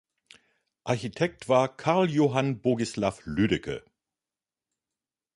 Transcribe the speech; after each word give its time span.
Architekt 0.83 1.47
war 1.47 1.77
Carl 1.77 2.09
Johann 2.09 2.59
Bogislaw 2.59 3.21
Lüdecke. 3.25 3.85